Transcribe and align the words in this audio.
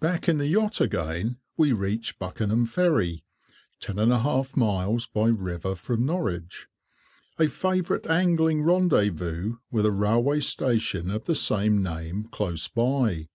Back 0.00 0.28
in 0.28 0.38
the 0.38 0.48
yacht 0.48 0.80
again, 0.80 1.36
we 1.56 1.72
reached 1.72 2.18
Buckenham 2.18 2.66
Ferry 2.66 3.22
(ten 3.78 4.00
and 4.00 4.12
a 4.12 4.18
half 4.18 4.56
miles), 4.56 5.08
a 5.14 5.28
favourite 7.54 8.06
angling 8.08 8.62
rendezvous, 8.62 9.58
with 9.70 9.86
a 9.86 9.92
railway 9.92 10.40
station 10.40 11.08
of 11.12 11.26
the 11.26 11.36
same 11.36 11.84
name 11.84 12.24
close 12.32 12.66
by. 12.66 13.28